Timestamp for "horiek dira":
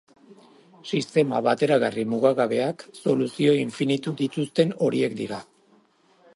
4.87-5.43